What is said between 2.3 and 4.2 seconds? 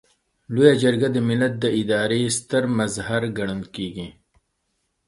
ستر مظهر ګڼل کیږي.